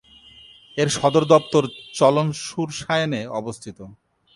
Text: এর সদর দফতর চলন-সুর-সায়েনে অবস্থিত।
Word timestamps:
এর 0.77 0.89
সদর 0.89 1.23
দফতর 1.31 1.63
চলন-সুর-সায়েনে 1.93 3.21
অবস্থিত। 3.39 3.77